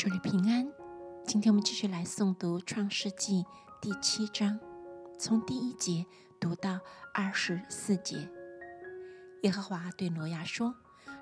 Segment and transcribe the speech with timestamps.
[0.00, 0.66] 祝你平安。
[1.26, 3.42] 今天我们继续来诵读《创世纪》
[3.82, 4.58] 第七章，
[5.18, 6.06] 从第一节
[6.40, 6.80] 读到
[7.12, 8.30] 二十四节。
[9.42, 10.74] 耶和华对挪亚说：“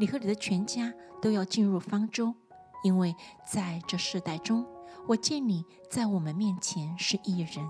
[0.00, 2.34] 你和你的全家都要进入方舟，
[2.82, 3.14] 因为
[3.46, 4.64] 在这世代中，
[5.06, 7.68] 我见你在我们面前是一人。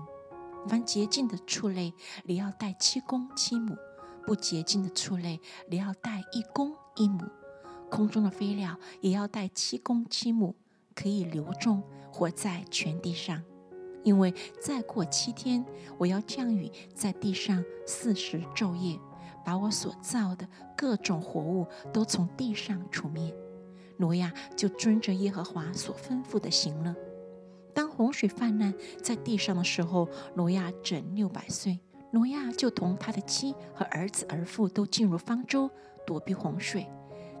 [0.69, 1.93] 凡洁净的畜类，
[2.23, 3.75] 你要带七公七母；
[4.25, 7.25] 不洁净的畜类，你要带一公一母。
[7.91, 10.55] 空中的飞鸟也要带七公七母。”
[10.95, 13.41] 可以留种，活在全地上，
[14.03, 15.65] 因为再过七天，
[15.97, 18.99] 我要降雨在地上四十昼夜，
[19.43, 23.33] 把我所造的各种活物都从地上除灭。
[23.97, 26.95] 挪亚就遵着耶和华所吩咐的行了。
[27.73, 31.79] 当洪水泛滥在地上的时候，挪亚整六百岁，
[32.11, 35.69] 挪亚就同他的妻和儿子儿妇都进入方舟，
[36.05, 36.87] 躲避洪水。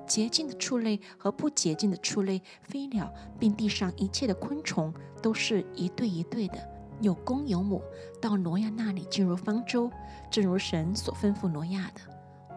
[0.07, 6.57] 洁净的畜类和不洁净的畜类、飞鸟，并地上一切的昆虫，都是一对一对的，
[7.01, 7.81] 有公有母，
[8.21, 9.89] 到挪亚那里进入方舟，
[10.29, 12.01] 正如神所吩咐挪亚的。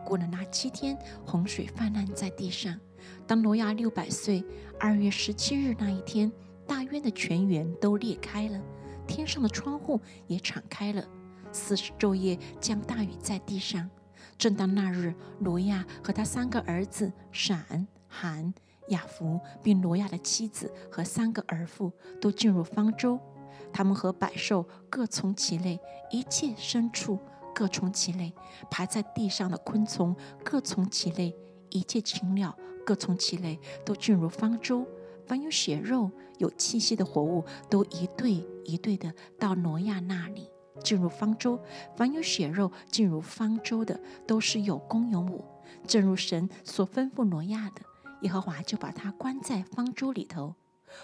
[0.05, 2.78] 过了那七天，洪水泛滥在地上。
[3.27, 4.44] 当挪亚六百岁，
[4.78, 6.31] 二月十七日那一天，
[6.66, 8.60] 大渊的泉源都裂开了，
[9.06, 11.05] 天上的窗户也敞开了，
[11.50, 13.88] 四十昼夜降大雨在地上。
[14.39, 18.53] 正当那日，挪亚和他三个儿子闪、含、
[18.89, 23.19] 雅弗，并挪亚的妻子和三个儿妇都进入方舟。
[23.73, 27.19] 他们和百兽各从其类，一切牲畜
[27.55, 28.33] 各从其类，
[28.70, 31.34] 爬在地上的昆虫各从其类，
[31.71, 34.87] 一切禽鸟各从其类，都进入方舟。
[35.27, 40.48] 凡有血肉、有气息的活物，都一对一对的到挪亚那里。
[40.82, 41.60] 进入方舟，
[41.96, 45.44] 凡有血肉进入方舟的，都是有公有母，
[45.86, 47.82] 正如神所吩咐挪亚的。
[48.22, 50.54] 耶和华就把他关在方舟里头。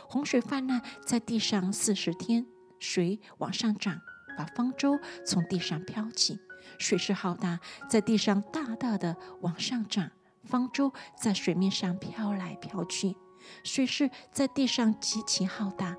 [0.08, 2.46] 洪水泛滥在地上四十天，
[2.78, 4.00] 水往上涨，
[4.38, 6.38] 把方舟从地上飘起。
[6.78, 10.10] 水势浩大，在地上大大的往上涨，
[10.44, 13.16] 方舟在水面上飘来飘去。
[13.64, 15.96] 水势在地上极其浩大，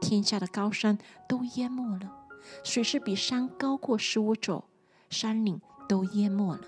[0.00, 0.98] 天下的高山
[1.28, 2.25] 都淹没了。
[2.62, 4.64] 水势比山高过十五肘，
[5.10, 6.62] 山岭都淹没了。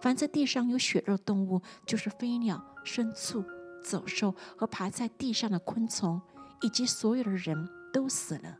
[0.00, 3.44] 凡在地上有血肉动物，就是飞鸟、牲畜、
[3.84, 6.20] 走兽和爬在地上的昆虫，
[6.62, 8.58] 以及所有的人都死了。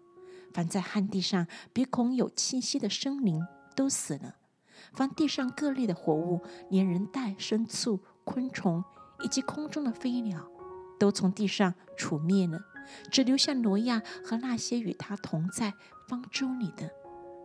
[0.53, 4.37] 凡在旱地上鼻孔有气息的生灵都死了。
[4.93, 8.85] 凡地上各类的活物，连人带牲畜、昆虫
[9.23, 10.47] 以及空中的飞鸟，
[10.99, 12.61] 都从地上除灭了。
[13.11, 15.75] 只留下挪亚和那些与他同在
[16.09, 16.91] 方舟里的，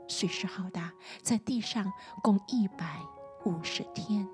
[0.07, 1.91] 水势浩大，在地上
[2.21, 2.99] 共一百
[3.45, 4.27] 五十天。